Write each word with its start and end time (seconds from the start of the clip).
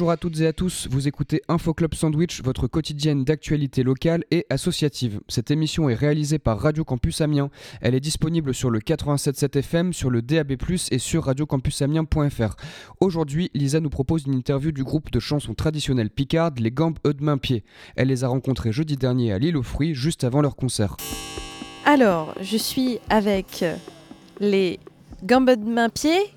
Bonjour 0.00 0.12
à 0.12 0.16
toutes 0.16 0.40
et 0.40 0.46
à 0.46 0.54
tous, 0.54 0.88
vous 0.90 1.08
écoutez 1.08 1.42
Info 1.48 1.74
Club 1.74 1.92
Sandwich, 1.92 2.42
votre 2.42 2.66
quotidienne 2.66 3.22
d'actualité 3.22 3.82
locale 3.82 4.24
et 4.30 4.46
associative. 4.48 5.20
Cette 5.28 5.50
émission 5.50 5.90
est 5.90 5.94
réalisée 5.94 6.38
par 6.38 6.58
Radio 6.58 6.84
Campus 6.84 7.20
Amiens. 7.20 7.50
Elle 7.82 7.94
est 7.94 8.00
disponible 8.00 8.54
sur 8.54 8.70
le 8.70 8.78
87.7 8.78 9.58
FM, 9.58 9.92
sur 9.92 10.08
le 10.08 10.22
DAB+, 10.22 10.52
et 10.90 10.98
sur 10.98 11.24
radiocampusamiens.fr. 11.24 12.56
Aujourd'hui, 13.00 13.50
Lisa 13.52 13.80
nous 13.80 13.90
propose 13.90 14.24
une 14.24 14.32
interview 14.32 14.72
du 14.72 14.84
groupe 14.84 15.10
de 15.10 15.20
chansons 15.20 15.52
traditionnelles 15.52 16.08
picardes, 16.08 16.60
les 16.60 16.70
Gambes 16.70 16.98
Eudemain 17.06 17.36
Pied. 17.36 17.62
Elle 17.94 18.08
les 18.08 18.24
a 18.24 18.28
rencontrés 18.28 18.72
jeudi 18.72 18.96
dernier 18.96 19.34
à 19.34 19.38
l'île 19.38 19.58
aux 19.58 19.62
fruits, 19.62 19.92
juste 19.92 20.24
avant 20.24 20.40
leur 20.40 20.56
concert. 20.56 20.96
Alors, 21.84 22.34
je 22.40 22.56
suis 22.56 23.00
avec 23.10 23.66
les 24.40 24.80
Gambes 25.24 25.50
Eudemain 25.50 25.90
Pied. 25.90 26.32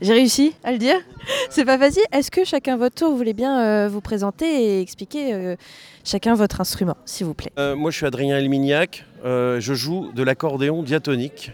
J'ai 0.00 0.12
réussi 0.12 0.54
à 0.64 0.72
le 0.72 0.78
dire. 0.78 0.96
C'est 1.50 1.64
pas 1.64 1.78
facile. 1.78 2.02
Est-ce 2.12 2.30
que 2.30 2.44
chacun 2.44 2.76
votre 2.76 2.94
tour, 2.96 3.10
vous 3.10 3.16
voulez 3.16 3.32
bien 3.34 3.60
euh, 3.64 3.88
vous 3.88 4.00
présenter 4.00 4.46
et 4.46 4.80
expliquer 4.80 5.32
euh, 5.34 5.56
chacun 6.04 6.34
votre 6.34 6.60
instrument, 6.60 6.96
s'il 7.06 7.26
vous 7.26 7.34
plaît? 7.34 7.50
Euh, 7.58 7.74
moi, 7.76 7.90
je 7.90 7.96
suis 7.96 8.06
Adrien 8.06 8.36
Elmignac. 8.36 9.04
Euh, 9.24 9.58
je 9.60 9.74
joue 9.74 10.12
de 10.12 10.22
l'accordéon 10.22 10.82
diatonique 10.82 11.50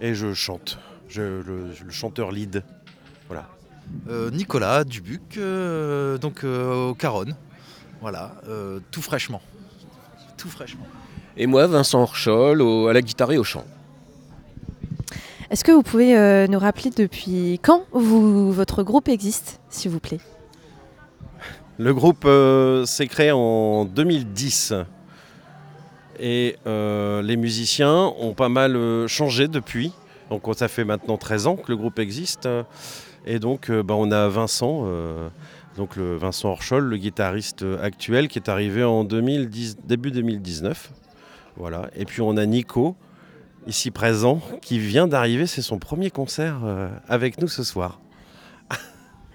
et 0.00 0.14
je 0.14 0.32
chante. 0.32 0.78
Je, 1.08 1.22
le, 1.22 1.42
le 1.84 1.90
chanteur 1.90 2.30
lead. 2.32 2.62
Voilà. 3.28 3.48
Euh, 4.08 4.30
Nicolas 4.30 4.84
Dubuc, 4.84 5.36
euh, 5.36 6.18
donc 6.18 6.42
euh, 6.44 6.88
au 6.90 6.94
Caronne. 6.94 7.36
Voilà, 8.00 8.32
euh, 8.48 8.80
tout 8.90 9.02
fraîchement. 9.02 9.40
Tout 10.36 10.48
fraîchement. 10.48 10.86
Et 11.36 11.46
moi, 11.46 11.66
Vincent 11.66 12.00
Orchol, 12.02 12.60
au- 12.62 12.88
à 12.88 12.92
la 12.92 13.02
guitare 13.02 13.32
et 13.32 13.38
au 13.38 13.44
chant. 13.44 13.64
Est-ce 15.48 15.62
que 15.62 15.70
vous 15.70 15.82
pouvez 15.82 16.16
euh, 16.16 16.48
nous 16.48 16.58
rappeler 16.58 16.90
depuis 16.90 17.60
quand 17.62 17.84
votre 17.92 18.82
groupe 18.82 19.08
existe, 19.08 19.60
s'il 19.68 19.92
vous 19.92 20.00
plaît? 20.00 20.18
Le 21.78 21.94
groupe 21.94 22.24
euh, 22.24 22.84
s'est 22.84 23.06
créé 23.06 23.30
en 23.30 23.84
2010 23.84 24.74
et 26.18 26.56
euh, 26.66 27.22
les 27.22 27.36
musiciens 27.36 28.12
ont 28.18 28.34
pas 28.34 28.48
mal 28.48 29.06
changé 29.06 29.46
depuis. 29.46 29.92
Donc 30.30 30.42
ça 30.56 30.66
fait 30.66 30.84
maintenant 30.84 31.16
13 31.16 31.46
ans 31.46 31.56
que 31.56 31.70
le 31.70 31.76
groupe 31.76 32.00
existe. 32.00 32.48
Et 33.24 33.38
donc 33.38 33.70
bah, 33.70 33.94
on 33.96 34.10
a 34.10 34.28
Vincent, 34.28 34.88
donc 35.76 35.94
le 35.94 36.16
Vincent 36.16 36.48
Orchol, 36.48 36.84
le 36.84 36.96
guitariste 36.96 37.64
actuel 37.80 38.26
qui 38.26 38.40
est 38.40 38.48
arrivé 38.48 38.82
en 38.82 39.04
2010, 39.04 39.78
début 39.84 40.10
2019. 40.10 40.90
Voilà. 41.56 41.88
Et 41.94 42.04
puis 42.04 42.20
on 42.20 42.36
a 42.36 42.46
Nico, 42.46 42.96
ici 43.66 43.90
présent, 43.90 44.40
qui 44.62 44.78
vient 44.78 45.06
d'arriver. 45.08 45.46
C'est 45.46 45.62
son 45.62 45.78
premier 45.78 46.10
concert 46.10 46.60
euh, 46.64 46.88
avec 47.08 47.40
nous 47.40 47.48
ce 47.48 47.62
soir. 47.64 48.00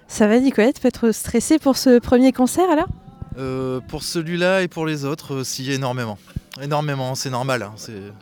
Ça 0.08 0.26
va, 0.26 0.38
Nicolette 0.38 0.80
peut 0.80 0.88
être 0.88 1.12
stressée 1.12 1.58
pour 1.58 1.76
ce 1.76 1.98
premier 1.98 2.32
concert 2.32 2.68
alors? 2.70 2.88
Euh, 3.38 3.80
pour 3.80 4.02
celui-là 4.02 4.62
et 4.62 4.68
pour 4.68 4.84
les 4.86 5.04
autres, 5.06 5.36
euh, 5.36 5.44
si 5.44 5.70
énormément. 5.72 6.18
Énormément, 6.60 7.14
c'est 7.14 7.30
normal. 7.30 7.62
hein, 7.62 7.72
c'est- 7.76 8.12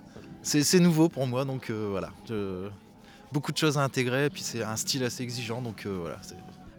nouveau 0.78 1.08
pour 1.08 1.26
moi, 1.26 1.44
donc 1.44 1.68
euh, 1.70 1.88
voilà. 1.90 2.10
Je- 2.28 2.68
beaucoup 3.32 3.50
de 3.52 3.56
choses 3.58 3.76
à 3.76 3.82
intégrer, 3.82 4.26
et 4.26 4.30
puis 4.30 4.42
c'est 4.42 4.62
un 4.62 4.76
style 4.76 5.02
assez 5.04 5.22
exigeant, 5.24 5.62
donc 5.62 5.84
euh, 5.86 5.98
voilà. 6.00 6.16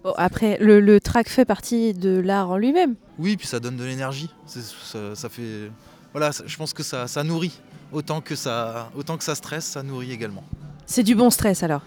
Bon, 0.04 0.14
Après, 0.18 0.58
le, 0.62 0.80
le 0.80 1.00
track 1.00 1.28
fait 1.30 1.46
partie 1.46 1.94
de 1.94 2.20
l'art 2.20 2.50
en 2.50 2.58
lui-même. 2.58 2.96
Oui, 3.20 3.36
puis 3.38 3.48
ça 3.48 3.60
donne 3.60 3.76
de 3.76 3.84
l'énergie. 3.84 4.30
Ça 4.48 5.30
fait. 5.30 5.70
Voilà, 6.14 6.32
je 6.46 6.58
pense 6.58 6.74
que 6.74 6.84
ça, 6.84 7.08
ça 7.08 7.24
nourrit. 7.24 7.60
Autant 7.92 8.22
que 8.22 8.36
ça, 8.36 8.90
autant 8.96 9.18
que 9.18 9.24
ça 9.24 9.36
stresse, 9.36 9.66
ça 9.66 9.84
nourrit 9.84 10.12
également. 10.12 10.44
C'est 10.86 11.04
du 11.04 11.16
bon 11.16 11.30
stress 11.30 11.64
alors. 11.64 11.82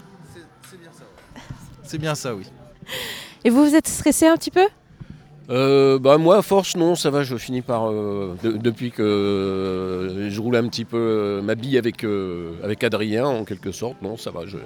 C'est 1.83 1.97
bien 1.99 2.15
ça, 2.15 2.33
oui. 2.35 2.45
Et 3.43 3.49
vous, 3.49 3.63
vous 3.65 3.75
êtes 3.75 3.87
stressé 3.87 4.27
un 4.27 4.35
petit 4.37 4.51
peu? 4.51 4.65
Euh, 5.51 5.99
bah, 5.99 6.17
moi, 6.17 6.37
à 6.37 6.41
force, 6.41 6.75
non, 6.75 6.95
ça 6.95 7.11
va, 7.11 7.23
je 7.23 7.35
finis 7.37 7.61
par. 7.61 7.91
euh, 7.91 8.35
de- 8.41 8.53
depuis 8.53 8.89
que 8.91 9.03
euh, 9.03 10.29
je 10.31 10.41
roule 10.41 10.55
un 10.55 10.67
petit 10.67 10.85
peu 10.85 10.97
euh, 10.97 11.41
ma 11.43 11.53
bille 11.53 11.77
avec, 11.77 12.03
euh, 12.03 12.53
avec 12.63 12.83
Adrien, 12.83 13.25
en 13.27 13.45
quelque 13.45 13.71
sorte, 13.71 14.01
non, 14.01 14.17
ça 14.17 14.31
va, 14.31 14.47
je, 14.47 14.57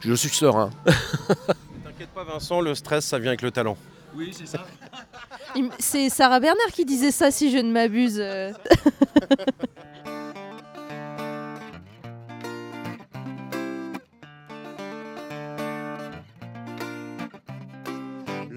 je 0.00 0.14
suis 0.14 0.28
serein. 0.28 0.70
T'inquiète 0.86 2.10
pas 2.14 2.22
Vincent, 2.22 2.60
le 2.60 2.76
stress 2.76 3.04
ça 3.04 3.18
vient 3.18 3.30
avec 3.30 3.42
le 3.42 3.50
talent. 3.50 3.76
Oui, 4.14 4.32
c'est 4.36 4.46
ça. 4.46 4.66
C'est 5.78 6.08
Sarah 6.08 6.40
Bernard 6.40 6.72
qui 6.72 6.84
disait 6.84 7.10
ça, 7.10 7.30
si 7.30 7.50
je 7.50 7.58
ne 7.58 7.70
m'abuse. 7.70 8.22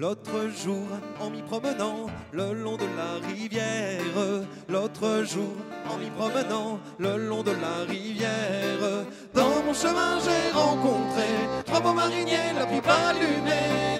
L'autre 0.04 0.50
jour, 0.62 0.86
en 1.18 1.30
m'y 1.30 1.40
promenant 1.40 2.08
le 2.30 2.52
long 2.52 2.76
de 2.76 2.84
la 2.84 3.26
rivière, 3.26 4.44
l'autre 4.68 5.24
jour, 5.24 5.54
en 5.88 5.96
m'y 5.96 6.10
promenant 6.10 6.78
le 6.98 7.16
long 7.16 7.42
de 7.42 7.52
la 7.52 7.84
rivière, 7.88 9.06
dans 9.32 9.62
mon 9.64 9.72
chemin 9.72 10.18
j'ai 10.22 10.52
rencontré 10.52 11.24
trois 11.64 11.80
beaux 11.80 11.94
mariniers, 11.94 12.52
la 12.54 12.66
pipe 12.66 12.86
allumée. 12.86 13.93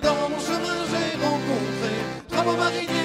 Trois 2.45 2.57
beaux 2.57 3.04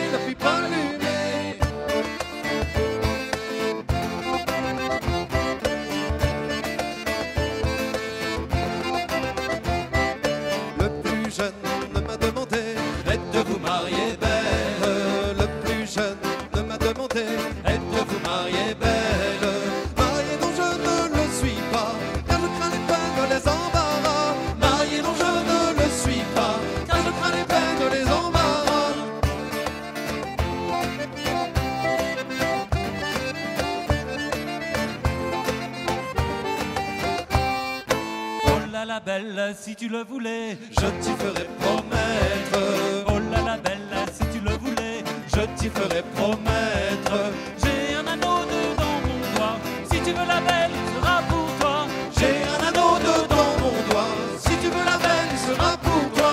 là 38.79 38.85
la 38.85 39.00
belle, 39.00 39.56
si 39.57 39.75
tu 39.75 39.90
le 39.90 40.03
voulais, 40.03 40.57
Je 40.72 40.88
t'y 41.01 41.12
ferai 41.12 41.45
promettre 41.59 42.59
oh 43.07 43.19
la 43.45 43.57
belle, 43.57 43.79
si 44.13 44.23
tu 44.31 44.40
le 44.40 44.51
voulais, 44.57 45.03
Je 45.28 45.41
t'y 45.57 45.69
ferai 45.69 46.03
promettre 46.16 47.13
j'ai 47.62 47.95
un 47.95 48.07
anneau 48.07 48.45
dedans 48.45 48.97
mon 49.06 49.19
doigt. 49.35 49.57
Si 49.91 50.00
tu 50.01 50.12
veux 50.12 50.28
la 50.28 50.40
belle, 50.41 50.72
il 50.72 50.88
sera 50.95 51.22
pour 51.29 51.47
toi. 51.59 51.88
J'ai 52.17 52.44
un 52.53 52.67
anneau 52.67 52.97
dedans 53.00 53.51
mon 53.62 53.91
doigt 53.91 54.07
Si 54.38 54.56
tu 54.62 54.67
veux 54.67 54.85
la 54.85 54.97
belle, 54.97 55.29
il 55.31 55.40
sera 55.40 55.78
pour 55.78 56.03
toi 56.16 56.31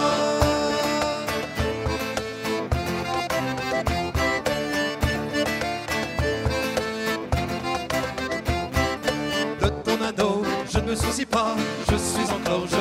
De 9.61 9.69
ton 9.85 10.05
anneau, 10.05 10.43
je 10.71 10.79
ne 10.79 10.91
me 10.91 10.95
soucie 10.95 11.27
pas, 11.27 11.55
suis 12.07 12.31
encore 12.33 12.76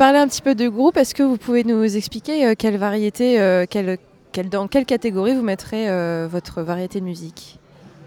reparler 0.00 0.20
un 0.20 0.28
petit 0.28 0.40
peu 0.40 0.54
de 0.54 0.66
groupe, 0.66 0.96
est-ce 0.96 1.14
que 1.14 1.22
vous 1.22 1.36
pouvez 1.36 1.62
nous 1.62 1.94
expliquer 1.94 2.46
euh, 2.46 2.54
quelle 2.56 2.78
variété, 2.78 3.38
euh, 3.38 3.66
quelle, 3.68 3.98
dans 4.48 4.66
quelle 4.66 4.86
catégorie 4.86 5.34
vous 5.34 5.42
mettrez 5.42 5.90
euh, 5.90 6.26
votre 6.26 6.62
variété 6.62 7.00
de 7.00 7.04
musique? 7.04 7.58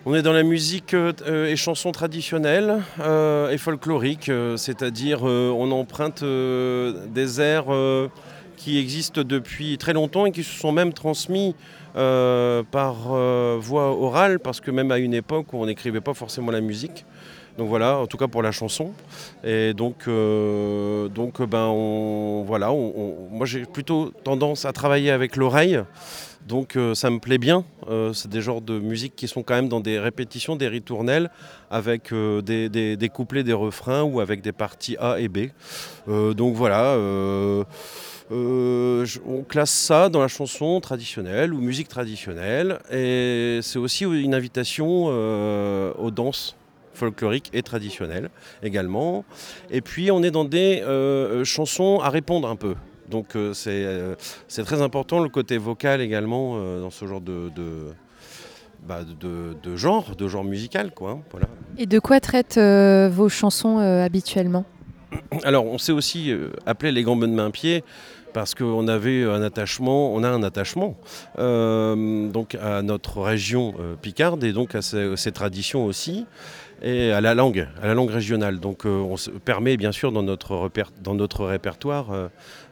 On 0.07 0.15
est 0.15 0.23
dans 0.23 0.33
la 0.33 0.41
musique 0.41 0.95
et 0.95 1.55
chansons 1.55 1.91
traditionnelles 1.91 2.81
et 2.99 3.57
folkloriques, 3.59 4.31
c'est-à-dire 4.57 5.23
on 5.23 5.71
emprunte 5.71 6.25
des 6.25 7.39
airs 7.39 7.67
qui 8.57 8.79
existent 8.79 9.21
depuis 9.23 9.77
très 9.77 9.93
longtemps 9.93 10.25
et 10.25 10.33
qui 10.33 10.43
se 10.43 10.59
sont 10.59 10.73
même 10.73 10.91
transmis 10.91 11.55
par 11.93 12.95
voie 13.59 13.91
orale, 13.97 14.39
parce 14.39 14.59
que 14.59 14.71
même 14.71 14.91
à 14.91 14.97
une 14.97 15.13
époque 15.13 15.53
où 15.53 15.57
on 15.59 15.67
n'écrivait 15.67 16.01
pas 16.01 16.13
forcément 16.13 16.51
la 16.51 16.59
musique. 16.59 17.05
Donc 17.57 17.69
voilà, 17.69 17.99
en 17.99 18.07
tout 18.07 18.17
cas 18.17 18.27
pour 18.27 18.41
la 18.41 18.51
chanson. 18.51 18.93
Et 19.43 19.73
donc, 19.73 20.07
euh, 20.07 21.07
donc 21.07 21.41
ben 21.43 21.67
voilà, 22.45 22.71
moi 22.71 23.45
j'ai 23.45 23.65
plutôt 23.65 24.11
tendance 24.23 24.65
à 24.65 24.73
travailler 24.73 25.11
avec 25.11 25.35
l'oreille. 25.35 25.79
Donc 26.47 26.75
euh, 26.75 26.95
ça 26.95 27.09
me 27.09 27.19
plaît 27.19 27.37
bien. 27.37 27.63
Euh, 27.89 28.11
c'est 28.11 28.29
des 28.29 28.41
genres 28.41 28.61
de 28.61 28.79
musique 28.79 29.15
qui 29.15 29.27
sont 29.27 29.43
quand 29.43 29.53
même 29.53 29.69
dans 29.69 29.79
des 29.81 29.99
répétitions, 29.99 30.55
des 30.55 30.67
ritournelles, 30.67 31.29
avec 31.69 32.11
des, 32.11 33.09
couplets, 33.13 33.43
des 33.43 33.53
refrains 33.53 34.01
ou 34.01 34.19
avec 34.19 34.41
des 34.41 34.51
parties 34.51 34.97
A 34.99 35.19
et 35.19 35.27
B. 35.27 35.49
Donc 36.07 36.55
voilà. 36.55 36.97
on 38.31 39.43
classe 39.47 39.71
ça 39.71 40.09
dans 40.09 40.21
la 40.21 40.27
chanson 40.27 40.81
traditionnelle 40.81 41.53
ou 41.53 41.59
musique 41.59 41.87
traditionnelle. 41.87 42.79
Et 42.91 43.59
c'est 43.61 43.79
aussi 43.79 44.05
une 44.05 44.33
invitation 44.33 45.05
aux 45.05 46.11
danses 46.11 46.55
folkloriques 46.93 47.49
et 47.53 47.61
traditionnelles 47.63 48.29
également. 48.61 49.25
Et 49.71 49.81
puis 49.81 50.11
on 50.11 50.23
est 50.23 50.31
dans 50.31 50.45
des 50.45 50.81
euh, 50.81 51.43
chansons 51.43 51.99
à 52.01 52.09
répondre 52.09 52.47
un 52.47 52.55
peu. 52.55 52.75
Donc 53.09 53.35
euh, 53.35 53.53
c'est 53.53 53.83
euh, 53.85 54.15
c'est 54.47 54.63
très 54.63 54.81
important 54.81 55.19
le 55.21 55.29
côté 55.29 55.57
vocal 55.57 56.01
également 56.01 56.57
dans 56.79 56.89
ce 56.89 57.05
genre 57.05 57.21
de, 57.21 57.49
de, 57.55 57.87
bah, 58.87 59.01
de- 59.03 59.55
de 59.61 59.75
genre, 59.75 60.15
de 60.15 60.27
genre 60.27 60.43
musical. 60.43 60.91
Quoi, 60.91 61.11
hein, 61.11 61.19
voilà. 61.31 61.47
Et 61.77 61.85
de 61.85 61.99
quoi 61.99 62.19
traitent 62.19 62.59
vos 62.59 63.29
chansons 63.29 63.77
habituellement? 63.79 64.65
Alors, 65.43 65.65
on 65.65 65.77
s'est 65.77 65.91
aussi 65.91 66.33
appelé 66.65 66.91
les 66.91 67.03
gambes 67.03 67.21
de 67.21 67.27
main-pied 67.27 67.83
parce 68.33 68.55
qu'on 68.55 68.87
avait 68.87 69.23
un 69.25 69.43
attachement, 69.43 70.11
on 70.11 70.23
a 70.23 70.29
un 70.29 70.41
attachement 70.41 70.97
euh, 71.37 72.27
donc 72.29 72.55
à 72.55 72.81
notre 72.81 73.21
région 73.21 73.75
euh, 73.79 73.93
picarde 73.95 74.43
et 74.43 74.53
donc 74.53 74.73
à 74.73 74.81
ses, 74.81 75.15
ses 75.17 75.31
traditions 75.31 75.85
aussi 75.85 76.25
et 76.81 77.11
à 77.11 77.21
la 77.21 77.33
langue, 77.35 77.67
à 77.81 77.87
la 77.87 77.93
langue 77.93 78.09
régionale. 78.09 78.59
Donc, 78.59 78.85
euh, 78.85 78.89
on 78.89 79.17
se 79.17 79.29
permet 79.29 79.77
bien 79.77 79.91
sûr 79.91 80.11
dans 80.11 80.23
notre, 80.23 80.55
repère- 80.55 80.91
dans 81.01 81.13
notre 81.15 81.45
répertoire 81.45 82.11
euh, 82.11 82.27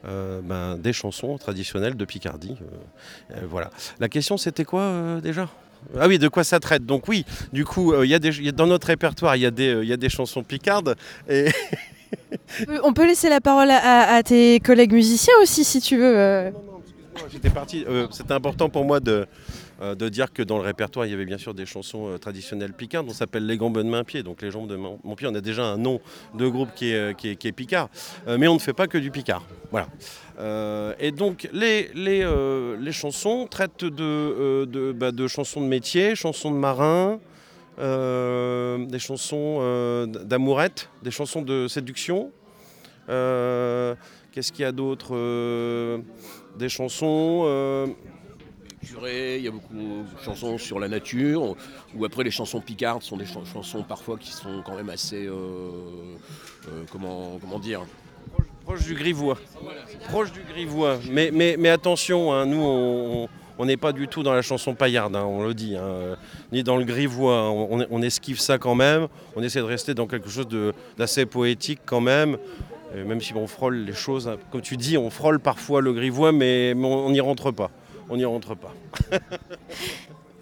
euh, 0.07 0.41
ben, 0.43 0.77
des 0.77 0.93
chansons 0.93 1.37
traditionnelles 1.37 1.95
de 1.95 2.05
Picardie. 2.05 2.57
voilà. 3.47 3.69
La 3.99 4.09
question, 4.09 4.37
c'était 4.37 4.65
quoi 4.65 5.19
déjà? 5.21 5.47
Ah 5.99 6.07
oui, 6.07 6.19
de 6.19 6.27
quoi 6.27 6.43
ça 6.43 6.59
traite? 6.59 6.85
Donc 6.85 7.07
oui, 7.07 7.25
du 7.53 7.65
coup, 7.65 7.91
euh, 7.93 8.05
y 8.05 8.13
a 8.13 8.19
des, 8.19 8.37
il 8.37 8.45
y 8.45 8.49
a- 8.49 8.51
dans 8.51 8.67
notre 8.67 8.87
répertoire, 8.87 9.35
il 9.35 9.41
y, 9.41 9.45
a 9.47 9.51
des, 9.51 9.69
euh, 9.73 9.83
y 9.85 9.91
a 9.93 9.97
des 9.97 10.09
chansons 10.09 10.43
picardes 10.43 10.95
et, 11.27 11.45
On 12.83 12.93
peut- 12.93 13.05
laisser 13.07 13.29
la 13.29 13.41
parole 13.41 13.71
à, 13.71 14.21
tes 14.23 14.59
collègues 14.59 14.91
musiciens 14.93 15.33
aussi 15.41 15.63
si 15.63 15.79
tu 15.81 15.97
veux. 15.97 16.17
euh. 16.17 16.51
J'étais 17.31 17.49
parti. 17.49 17.85
euh, 17.87 18.07
C'était 18.11 18.33
important 18.33 18.67
pour 18.69 18.83
moi 18.85 18.99
de, 18.99 19.25
euh, 19.81 19.95
de 19.95 20.09
dire 20.09 20.31
que 20.31 20.43
dans 20.43 20.57
le 20.57 20.63
répertoire, 20.63 21.07
il 21.07 21.11
y 21.11 21.13
avait 21.13 21.25
bien 21.25 21.39
sûr 21.39 21.55
des 21.55 21.65
chansons 21.65 22.09
euh, 22.09 22.17
traditionnelles 22.19 22.73
picardes. 22.73 23.07
On 23.09 23.13
s'appelle 23.13 23.47
les 23.47 23.57
gambes 23.57 23.77
de 23.77 23.83
main 23.83 24.03
pied. 24.03 24.21
Donc 24.21 24.43
les 24.43 24.51
jambes 24.51 24.67
de 24.67 24.75
main 24.75 24.97
mon 25.03 25.15
pied, 25.15 25.27
on 25.27 25.33
a 25.33 25.41
déjà 25.41 25.63
un 25.63 25.77
nom 25.77 25.99
de 26.35 26.47
groupe 26.47 26.69
qui 26.75 26.91
est, 26.91 27.15
euh, 27.25 27.51
picard. 27.51 27.89
Mais 28.27 28.47
on 28.47 28.53
ne 28.53 28.59
fait 28.59 28.73
pas 28.73 28.85
que 28.87 28.99
du 28.99 29.09
picard. 29.09 29.43
Voilà. 29.71 29.87
Et 30.99 31.11
donc 31.11 31.49
les, 31.51 32.91
chansons 32.91 33.47
traitent 33.49 33.83
bah, 33.83 35.11
de 35.11 35.27
chansons 35.27 35.61
de 35.61 35.67
métier, 35.67 36.15
chansons 36.15 36.51
de 36.51 36.57
marins. 36.57 37.19
des 37.77 38.99
chansons 38.99 40.05
d'amourette, 40.05 40.89
des 41.01 41.11
chansons 41.11 41.41
de 41.41 41.67
séduction. 41.67 42.31
Qu'est-ce 43.07 44.51
qu'il 44.51 44.63
y 44.63 44.65
a 44.65 44.71
d'autre 44.71 45.15
Des 46.57 46.69
chansons. 46.69 47.95
Il 48.83 49.43
y 49.43 49.47
a 49.47 49.51
beaucoup 49.51 49.73
de 49.73 50.23
chansons 50.23 50.57
sur 50.57 50.79
la 50.79 50.87
nature, 50.87 51.55
ou 51.95 52.05
après 52.05 52.23
les 52.23 52.31
chansons 52.31 52.61
picardes 52.61 53.03
sont 53.03 53.17
des 53.17 53.25
chan- 53.25 53.45
chansons 53.45 53.83
parfois 53.83 54.17
qui 54.17 54.31
sont 54.31 54.61
quand 54.65 54.75
même 54.75 54.89
assez, 54.89 55.25
euh, 55.27 55.69
euh, 56.67 56.83
comment, 56.91 57.59
dire, 57.59 57.81
Proche 58.63 58.85
du 58.85 58.93
grivois. 58.93 59.37
Proche 60.09 60.31
du 60.31 60.41
grivois. 60.41 60.99
Mais, 61.09 61.31
mais, 61.31 61.69
attention, 61.69 62.31
hein, 62.31 62.45
nous, 62.45 63.27
on 63.57 63.65
n'est 63.65 63.77
pas 63.77 63.91
du 63.91 64.07
tout 64.07 64.23
dans 64.23 64.33
la 64.33 64.41
chanson 64.41 64.75
paillarde, 64.75 65.15
hein, 65.15 65.25
on 65.25 65.43
le 65.43 65.53
dit, 65.53 65.75
hein, 65.75 65.83
euh, 65.83 66.15
ni 66.51 66.63
dans 66.63 66.77
le 66.77 66.85
grivois. 66.85 67.49
On, 67.51 68.01
esquive 68.01 68.39
ça 68.39 68.57
quand 68.57 68.75
même. 68.75 69.07
On 69.35 69.43
essaie 69.43 69.59
de 69.59 69.65
rester 69.65 69.93
dans 69.93 70.07
quelque 70.07 70.29
chose 70.29 70.47
d'assez 70.97 71.25
poétique 71.25 71.79
quand 71.85 72.01
même. 72.01 72.37
Même 72.93 73.21
si 73.21 73.33
on 73.33 73.47
frôle 73.47 73.77
les 73.77 73.93
choses, 73.93 74.29
comme 74.51 74.61
tu 74.61 74.75
dis, 74.75 74.97
on 74.97 75.09
frôle 75.09 75.39
parfois 75.39 75.81
le 75.81 75.93
grivois, 75.93 76.31
mais 76.33 76.73
on 76.75 77.09
n'y 77.09 77.21
rentre 77.21 77.51
pas. 77.51 77.71
On 78.09 78.17
n'y 78.17 78.25
rentre 78.25 78.55
pas. 78.55 78.73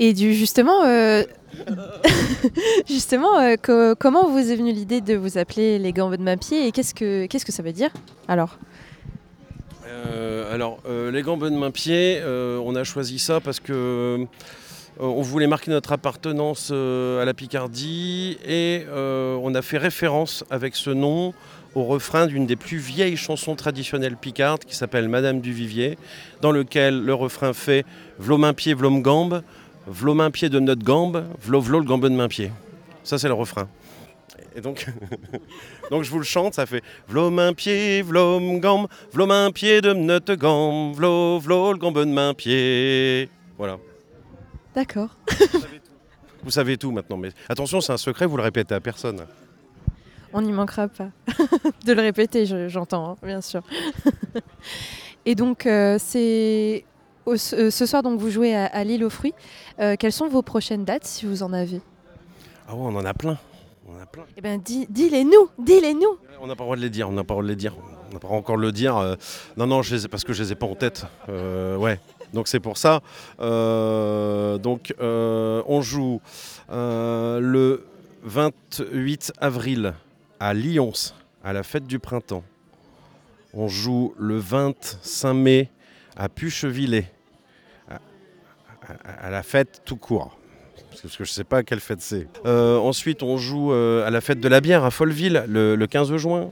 Et 0.02 0.14
du 0.14 0.34
justement, 0.34 0.86
euh, 0.86 1.24
justement, 2.88 3.38
euh, 3.40 3.56
co- 3.62 3.96
comment 4.00 4.28
vous 4.30 4.38
est 4.52 4.56
venue 4.56 4.72
l'idée 4.72 5.02
de 5.02 5.16
vous 5.16 5.38
appeler 5.38 5.78
les 5.80 5.92
gambes 5.94 6.16
de 6.16 6.22
main-pied 6.24 6.68
et 6.68 6.72
qu'est-ce 6.72 6.94
que 6.94 7.26
qu'est-ce 7.26 7.46
que 7.46 7.52
ça 7.52 7.64
veut 7.64 7.74
dire 7.74 7.92
Alors, 8.28 8.58
Euh, 9.88 10.54
alors, 10.54 10.80
les 11.12 11.22
gambes 11.22 11.44
de 11.44 11.50
main-pied, 11.50 12.20
euh, 12.22 12.60
on 12.64 12.76
a 12.76 12.84
choisi 12.84 13.20
ça 13.20 13.40
parce 13.40 13.60
que 13.60 14.26
on 15.02 15.22
voulait 15.22 15.48
marquer 15.48 15.72
notre 15.72 15.92
appartenance 15.94 16.72
à 16.72 17.24
la 17.26 17.34
Picardie 17.34 18.38
et 18.46 18.86
on 18.94 19.54
a 19.56 19.62
fait 19.62 19.78
référence 19.78 20.44
avec 20.50 20.76
ce 20.76 20.90
nom 20.92 21.34
au 21.75 21.83
refrain 21.83 22.27
d'une 22.27 22.45
des 22.45 22.56
plus 22.56 22.77
vieilles 22.77 23.18
chansons 23.18 23.56
traditionnelles 23.56 24.18
picardes 24.18 24.63
qui 24.63 24.75
s'appelle 24.75 25.07
Madame 25.07 25.42
du 25.42 25.54
Vivier, 25.54 25.98
dans 26.42 26.51
lequel 26.51 27.01
le 27.01 27.13
refrain 27.13 27.54
fait 27.54 27.86
V'lo 28.19 28.38
main 28.38 28.54
pied, 28.54 28.74
v'lo 28.74 28.92
gambe, 29.00 29.44
v'lo 29.88 30.13
main 30.13 30.31
pied 30.31 30.50
de 30.50 30.60
notre 30.60 30.83
gambe, 30.83 31.25
v'lo 31.42 31.62
v'lo 31.62 31.79
le 31.79 31.86
gambe 31.86 32.03
de 32.03 32.15
main 32.15 32.27
pied. 32.27 32.51
Ça 33.03 33.17
c'est 33.17 33.27
le 33.27 33.34
refrain. 33.34 33.67
Et 34.55 34.62
donc, 34.62 34.88
donc 35.91 36.03
je 36.03 36.10
vous 36.10 36.17
le 36.17 36.25
chante, 36.25 36.55
ça 36.55 36.65
fait 36.65 36.84
V'lo 37.08 37.29
main 37.29 37.53
pied, 37.53 38.01
v'lo 38.01 38.39
gambe, 38.60 38.88
v'lo 39.13 39.25
main 39.25 39.51
pied 39.51 39.82
de 39.82 39.94
notre 39.94 40.36
gambe, 40.36 40.96
v'lo 40.96 41.39
v'lo 41.39 41.74
le 41.74 41.77
gambe 41.77 42.00
de 42.00 42.05
main 42.05 42.34
pied. 42.34 43.29
Voilà. 43.58 43.77
d'accord. 44.74 45.17
Vous 46.44 46.51
savez 46.51 46.77
tout 46.77 46.91
maintenant, 46.91 47.17
mais 47.17 47.32
attention, 47.50 47.82
c'est 47.82 47.91
un 47.91 47.98
secret, 47.98 48.25
vous 48.25 48.38
le 48.38 48.44
répétez 48.44 48.74
à 48.74 48.79
personne. 48.79 49.25
On 50.33 50.41
n'y 50.41 50.51
manquera 50.51 50.88
pas 50.88 51.07
de 51.86 51.93
le 51.93 52.01
répéter, 52.01 52.45
je- 52.45 52.67
j'entends, 52.67 53.12
hein, 53.12 53.15
bien 53.24 53.41
sûr. 53.41 53.62
et 55.25 55.36
donc, 55.36 55.65
euh, 55.65 55.98
c'est 56.00 56.86
au- 57.25 57.36
ce 57.38 57.86
soir, 57.86 58.03
donc 58.03 58.19
vous 58.19 58.29
jouez 58.29 58.55
à, 58.55 58.65
à 58.67 58.83
l'île 58.83 59.03
aux 59.03 59.09
fruits. 59.09 59.33
Euh, 59.79 59.95
quelles 59.98 60.12
sont 60.12 60.27
vos 60.27 60.41
prochaines 60.41 60.86
dates, 60.86 61.05
si 61.05 61.25
vous 61.25 61.43
en 61.43 61.51
avez? 61.53 61.81
Ah 62.67 62.75
ouais, 62.75 62.81
on 62.83 62.95
en 62.95 63.05
a 63.05 63.13
plein. 63.13 63.38
On 63.88 64.00
a 64.01 64.05
plein. 64.05 64.24
Eh 64.38 64.41
bien, 64.41 64.57
dis- 64.59 64.86
dis-les-nous, 64.89 65.50
dis-les-nous. 65.57 66.17
On 66.41 66.48
n'a 66.48 66.55
pas 66.55 66.63
le 66.63 66.67
droit 66.67 66.75
de 66.75 66.81
les 66.81 66.89
dire, 66.91 67.09
on 67.09 67.13
n'a 67.13 67.24
pas 67.24 67.33
le 67.33 67.38
droit 67.38 67.43
de 67.43 67.50
les 67.50 67.55
dire. 67.55 67.75
On 68.09 68.13
n'a 68.13 68.19
pas 68.19 68.27
encore 68.27 68.57
de 68.57 68.62
le 68.62 68.71
dire. 68.71 68.98
euh, 68.98 69.15
non, 69.57 69.65
non, 69.67 69.81
je 69.81 69.95
les 69.95 70.05
ai- 70.05 70.07
parce 70.07 70.24
que 70.24 70.33
je 70.33 70.43
les 70.43 70.51
ai 70.51 70.55
pas 70.55 70.65
en 70.67 70.75
tête. 70.75 71.05
Euh, 71.29 71.75
ouais, 71.77 72.00
donc 72.33 72.48
c'est 72.48 72.59
pour 72.59 72.77
ça. 72.77 73.01
Euh, 73.39 74.57
donc 74.57 74.93
euh, 75.01 75.62
on 75.67 75.81
joue 75.81 76.21
euh, 76.71 77.39
le 77.39 77.86
28 78.24 79.33
avril 79.39 79.93
à 80.39 80.53
Lyons, 80.53 80.93
à 81.43 81.53
la 81.53 81.63
fête 81.63 81.86
du 81.88 82.00
printemps. 82.00 82.43
On 83.53 83.67
joue 83.67 84.13
le 84.19 84.38
25 84.38 85.34
mai 85.34 85.69
à 86.15 86.29
Puchevillers, 86.29 87.08
à, 87.89 87.96
à- 87.96 89.27
à 89.27 89.29
la 89.29 89.43
fête 89.43 89.81
tout 89.86 89.96
court. 89.98 90.38
Parce 90.89 91.01
que- 91.01 91.08
je 91.10 91.22
ne 91.24 91.25
sais 91.34 91.43
pas 91.43 91.63
quelle 91.63 91.79
fête 91.79 92.01
c'est. 92.01 92.27
Euh, 92.46 92.77
ensuite, 92.77 93.24
on 93.24 93.38
joue 93.38 93.72
euh, 93.74 94.05
à 94.05 94.10
la 94.10 94.22
fête 94.22 94.39
de 94.39 94.48
la 94.48 94.62
bière 94.62 94.84
à 94.84 94.91
Folleville 94.91 95.43
le, 95.48 95.75
le 95.75 95.88
15 95.88 96.15
juin. 96.17 96.51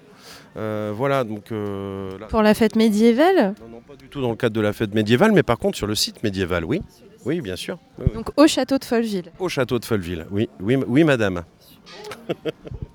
Euh, 0.58 0.92
voilà, 0.96 1.24
donc 1.24 1.52
là- 1.52 2.26
Pour 2.30 2.42
la 2.42 2.54
fête 2.56 2.76
médiévale, 2.76 3.54
non, 3.62 3.68
non, 3.78 3.82
pas 3.82 3.96
du 3.96 4.08
tout 4.08 4.22
dans 4.22 4.32
le 4.32 4.36
cadre 4.36 4.56
de 4.56 4.62
la 4.62 4.74
fête 4.74 4.94
médiévale, 4.96 5.32
mais 5.32 5.44
par 5.44 5.60
contre 5.60 5.78
sur 5.78 5.86
le 5.88 5.94
site 5.96 6.24
médiéval, 6.24 6.66
oui. 6.66 6.82
Oui, 7.26 7.42
bien 7.42 7.56
sûr. 7.56 7.78
Donc 8.16 8.30
au 8.38 8.48
château 8.48 8.78
de 8.78 8.86
Folleville. 8.86 9.32
Au 9.38 9.50
château 9.50 9.78
de 9.80 9.86
Folleville, 9.86 10.26
oui, 10.32 10.50
oui, 10.62 10.78
oui 10.88 11.04
madame. 11.04 11.44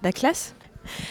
La 0.03 0.11
classe? 0.13 0.55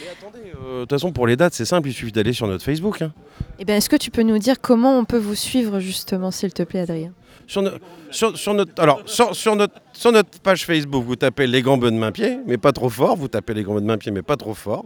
Mais 0.02 0.08
attendez, 0.10 0.40
euh, 0.64 0.76
de 0.76 0.82
toute 0.82 0.90
façon, 0.92 1.12
pour 1.12 1.28
les 1.28 1.36
dates, 1.36 1.54
c'est 1.54 1.66
simple, 1.66 1.90
il 1.90 1.94
suffit 1.94 2.12
d'aller 2.12 2.34
sur 2.34 2.48
notre 2.48 2.64
Facebook. 2.64 3.02
hein. 3.02 3.12
Eh 3.60 3.66
bien, 3.66 3.76
est-ce 3.78 3.90
que 3.90 3.96
tu 3.96 4.12
peux 4.12 4.24
nous 4.24 4.38
dire 4.38 4.60
comment 4.62 4.98
on 4.98 5.06
peut 5.06 5.18
vous 5.18 5.36
suivre 5.36 5.80
justement, 5.80 6.32
s'il 6.32 6.54
te 6.54 6.64
plaît, 6.64 6.82
Adrien? 6.82 7.12
Sur, 7.48 7.62
no- 7.64 7.72
sur- 8.12 8.38
sur 8.38 8.54
notre, 8.54 8.82
alors, 8.82 9.02
sur, 9.06 9.36
sur 9.36 9.56
notre, 9.56 9.74
sur 9.94 10.12
notre 10.12 10.40
page 10.40 10.66
Facebook, 10.66 11.04
vous 11.04 11.16
tapez 11.16 11.48
les 11.48 11.62
gambes 11.62 11.84
de 11.86 11.90
main-pied, 11.92 12.38
mais 12.48 12.58
pas 12.58 12.72
trop 12.72 12.90
fort. 12.90 13.16
Vous 13.18 13.28
tapez 13.28 13.54
les 13.54 13.64
de 13.64 13.70
main-pied, 13.82 14.12
mais 14.12 14.22
pas 14.22 14.38
trop 14.38 14.54
fort. 14.54 14.86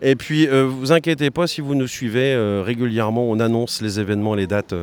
Et 0.00 0.14
puis, 0.14 0.46
euh, 0.46 0.64
vous 0.64 0.92
inquiétez 0.92 1.30
pas, 1.30 1.46
si 1.46 1.60
vous 1.60 1.74
nous 1.74 1.88
suivez 1.88 2.32
euh, 2.34 2.62
régulièrement, 2.64 3.24
on 3.28 3.40
annonce 3.40 3.82
les 3.82 3.98
événements, 3.98 4.34
les 4.34 4.46
dates. 4.46 4.74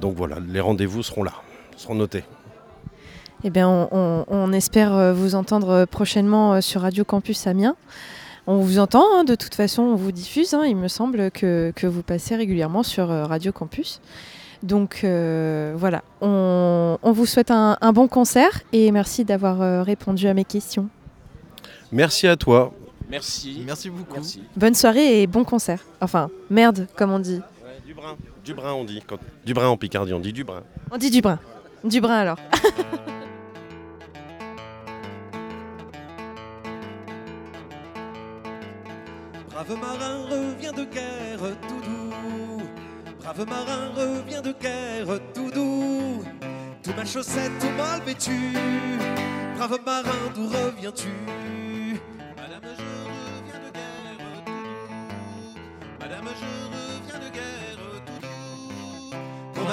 donc 0.00 0.16
voilà, 0.16 0.38
les 0.48 0.60
rendez-vous 0.60 1.02
seront 1.02 1.22
là, 1.24 1.32
seront 1.76 1.94
notés. 1.94 2.24
Eh 3.44 3.50
bien, 3.50 3.68
on, 3.68 3.88
on- 3.90 4.24
on 4.28 4.52
espère 4.52 4.94
euh, 4.94 5.12
vous 5.12 5.34
entendre 5.34 5.68
euh, 5.70 5.86
prochainement 5.86 6.54
euh, 6.54 6.60
sur 6.60 6.82
Radio 6.82 7.04
Campus 7.04 7.46
Amiens. 7.46 7.76
On 8.46 8.58
vous 8.60 8.78
entend, 8.78 9.04
hein, 9.14 9.24
de 9.24 9.34
toute 9.34 9.54
façon, 9.54 9.82
on 9.82 9.94
vous 9.96 10.12
diffuse. 10.12 10.54
hein. 10.54 10.64
il 10.66 10.76
me 10.76 10.88
semble 10.88 11.30
que, 11.30 11.72
que 11.74 11.86
vous 11.86 12.02
passez 12.02 12.34
régulièrement 12.36 12.82
sur 12.82 13.08
Radio 13.08 13.52
Campus. 13.52 14.00
Donc 14.62 15.00
euh, 15.02 15.74
voilà, 15.76 16.02
on, 16.20 16.96
on 17.02 17.12
vous 17.12 17.26
souhaite 17.26 17.50
un, 17.50 17.76
un 17.80 17.92
bon 17.92 18.06
concert 18.06 18.60
et 18.72 18.92
merci 18.92 19.24
d'avoir 19.24 19.84
répondu 19.84 20.28
à 20.28 20.34
mes 20.34 20.44
questions. 20.44 20.88
Merci 21.90 22.26
à 22.28 22.36
toi. 22.36 22.72
Merci. 23.10 23.62
Merci 23.66 23.90
beaucoup. 23.90 24.14
Merci. 24.14 24.42
Bonne 24.56 24.74
soirée 24.74 25.22
et 25.22 25.26
bon 25.26 25.42
concert. 25.44 25.80
Enfin, 26.00 26.30
merde, 26.48 26.86
comme 26.96 27.10
on 27.12 27.18
dit. 27.18 27.40
du 27.84 27.92
brin. 27.94 28.16
Du 28.44 28.54
brin, 28.54 28.72
on 28.72 28.84
dit. 28.84 29.02
Quand... 29.06 29.18
Du 29.44 29.52
brin 29.52 29.66
en 29.68 29.76
Picardie, 29.76 30.14
on 30.14 30.20
dit 30.20 30.32
du 30.32 30.44
brin. 30.44 30.62
On 30.92 30.96
dit 30.96 31.10
du 31.10 31.20
brin. 31.20 31.38
Du 31.84 32.00
brin 32.00 32.16
alors. 32.18 32.38
Brave 39.52 39.76
marin 39.78 40.24
revient 40.30 40.72
de 40.74 40.84
guerre 40.84 41.56
tout 41.68 41.80
doux. 41.80 42.62
Brave 43.20 43.46
marin 43.46 43.92
revient 43.94 44.42
de 44.42 44.52
guerre 44.52 45.20
tout 45.34 45.50
doux. 45.50 46.24
Tout 46.82 46.94
mal 46.96 47.06
chaussette, 47.06 47.52
tout 47.60 47.70
mal 47.76 48.00
vêtu. 48.00 48.54
Brave 49.56 49.78
marin, 49.84 50.32
d'où 50.34 50.46
reviens-tu? 50.48 51.08
Madame, 52.36 52.62
je 52.78 52.82
reviens 53.12 53.60
de 53.60 53.70
guerre 53.72 54.16
tout 54.18 54.50
doux. 54.50 55.60
Madame, 56.00 56.28
je 56.40 56.50
reviens 56.74 57.18
de 57.18 57.30
guerre 57.34 57.76
tout 57.76 58.22
doux. 58.22 59.16
Qu'on 59.54 59.68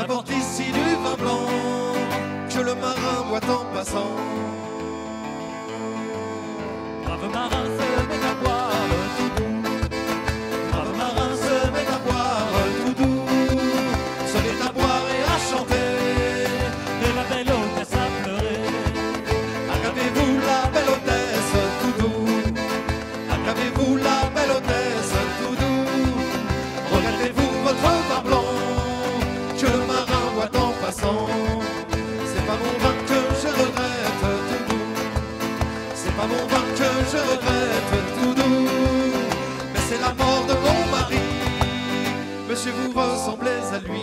Monsieur, 42.59 42.73
vous 42.73 42.91
ressemblez 42.99 43.51
à 43.71 43.79
lui. 43.79 44.01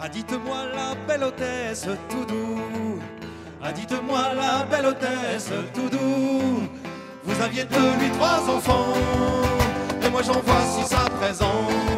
Ah, 0.00 0.08
dites-moi 0.08 0.56
la 0.74 0.96
belle 1.06 1.22
hôtesse 1.22 1.86
tout 2.08 2.24
doux. 2.24 2.98
Ah, 3.62 3.70
dites-moi 3.70 4.34
la 4.34 4.64
belle 4.64 4.86
hôtesse 4.86 5.52
tout 5.72 5.88
doux. 5.88 6.66
Vous 7.22 7.40
aviez 7.40 7.62
de 7.62 8.00
lui 8.00 8.10
trois 8.18 8.40
enfants. 8.56 8.94
Et 10.02 10.10
moi 10.10 10.22
j'en 10.22 10.40
vois 10.40 10.62
six 10.62 10.92
à 10.92 11.08
présent. 11.10 11.89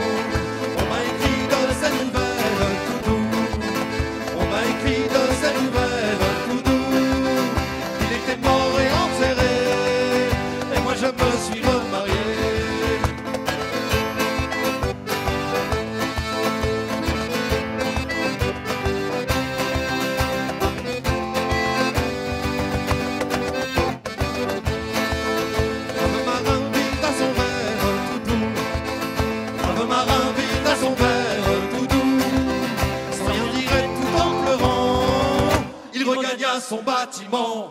Son 36.62 36.83
bâtiment. 36.83 37.71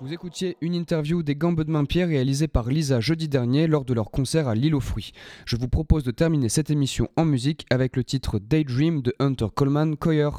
Vous 0.00 0.12
écoutiez 0.12 0.56
une 0.60 0.74
interview 0.74 1.24
des 1.24 1.34
Gambes 1.34 1.64
de 1.64 1.70
Main-Pierre 1.70 2.06
réalisée 2.06 2.46
par 2.46 2.68
Lisa 2.68 3.00
jeudi 3.00 3.28
dernier 3.28 3.66
lors 3.66 3.84
de 3.84 3.92
leur 3.92 4.12
concert 4.12 4.46
à 4.46 4.54
l'île 4.54 4.76
aux 4.76 4.80
fruits. 4.80 5.12
Je 5.44 5.56
vous 5.56 5.66
propose 5.66 6.04
de 6.04 6.12
terminer 6.12 6.48
cette 6.48 6.70
émission 6.70 7.08
en 7.16 7.24
musique 7.24 7.66
avec 7.68 7.96
le 7.96 8.04
titre 8.04 8.38
Daydream 8.38 9.02
de 9.02 9.12
Hunter 9.18 9.48
Coleman 9.54 9.96
Coyer. 9.96 10.30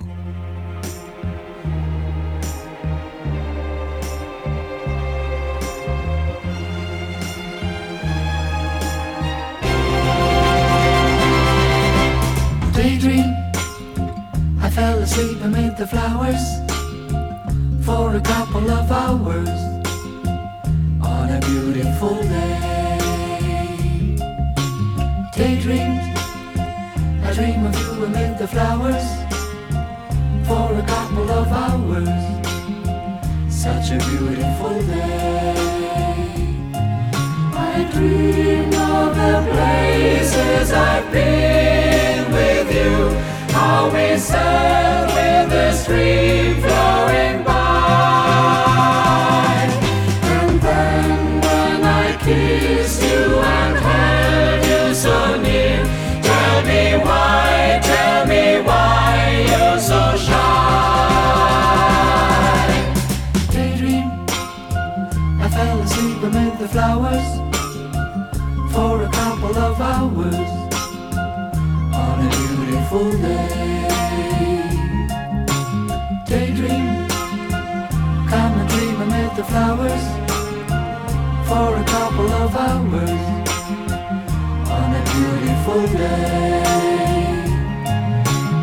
daydream. 12.74 13.36
I 14.62 14.70
fell 14.70 15.00
asleep 15.00 15.41
amid 15.44 15.75
the 15.75 15.86
flowers 15.86 16.68
for 17.89 18.15
a 18.15 18.22
couple 18.22 18.69
of 18.69 18.91
hours 18.91 19.60
on 21.13 21.27
a 21.38 21.39
beautiful 21.50 22.15
day. 22.36 24.15
Daydream. 25.36 25.93
I 27.27 27.29
dream 27.38 27.65
of 27.69 27.75
you 27.81 27.91
amid 28.05 28.38
the 28.41 28.48
flowers 28.53 29.08
for 30.48 30.67
a 30.84 30.86
couple 30.93 31.29
of 31.41 31.48
hours. 31.63 32.22
Such 33.65 33.88
a 33.98 34.00
beautiful 34.10 34.75
day. 34.93 35.53
I 37.72 37.75
dream 37.93 38.72
of 38.98 39.10
the 39.22 39.36
places 39.51 40.67
I've 40.89 41.08
been 41.12 42.19
with 42.38 42.67
you. 42.79 42.93
How 43.55 43.89
we 43.96 44.08
sat 44.19 45.05
with 45.17 45.50
the 45.55 45.67
stream 45.81 46.18
Daydream, 76.29 77.07
come 78.29 78.53
and 78.59 78.69
dream 78.69 79.01
amid 79.01 79.36
the 79.36 79.43
flowers 79.45 80.05
for 81.48 81.75
a 81.75 81.83
couple 81.86 82.29
of 82.43 82.55
hours 82.55 83.24
on 84.77 84.93
a 84.93 85.03
beautiful 85.09 85.81
day. 85.98 86.63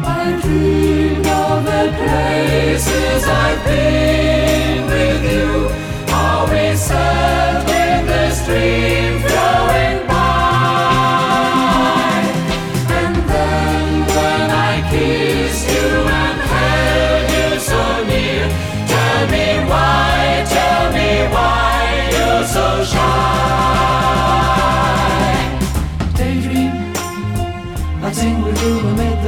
I 0.05 0.39
dream 0.43 1.27
of 1.27 1.65
the 1.65 1.85
places 1.99 3.25
I've 3.27 3.65
been 3.65 4.87
with 4.87 5.23
you. 5.33 5.69
How 6.07 6.47
we 6.47 6.77
sat 6.77 7.65
with 7.67 8.07
the 8.07 8.31
stream 8.31 9.06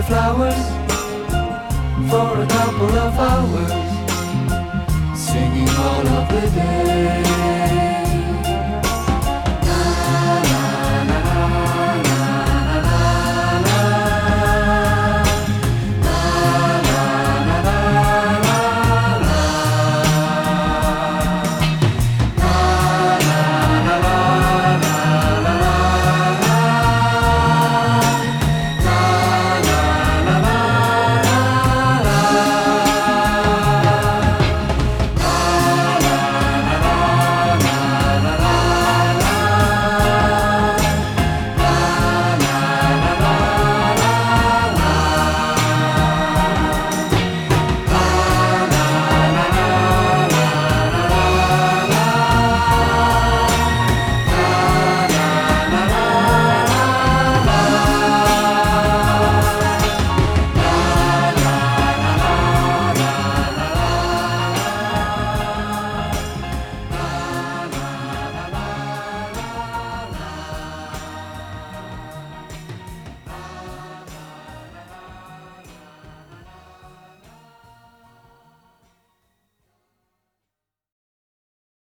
flowers 0.09 0.67
for 2.09 2.41
a 2.41 2.47
couple 2.47 2.99
of 2.99 3.19
hours. 3.19 3.88